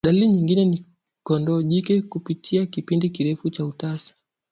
Dalili 0.05 0.27
nyingine 0.27 0.65
ni 0.65 0.85
kondoo 1.23 1.61
jike 1.63 2.01
kupitia 2.01 2.65
kipindi 2.65 3.09
kirefu 3.09 3.49
cha 3.49 3.65
utasa 3.65 4.15